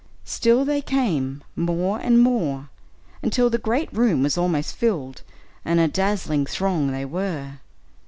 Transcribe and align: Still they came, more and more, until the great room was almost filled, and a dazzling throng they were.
Still 0.25 0.65
they 0.65 0.81
came, 0.81 1.43
more 1.55 1.99
and 1.99 2.17
more, 2.23 2.69
until 3.21 3.51
the 3.51 3.59
great 3.59 3.93
room 3.93 4.23
was 4.23 4.35
almost 4.35 4.75
filled, 4.75 5.21
and 5.63 5.79
a 5.79 5.87
dazzling 5.87 6.47
throng 6.47 6.87
they 6.91 7.05
were. 7.05 7.59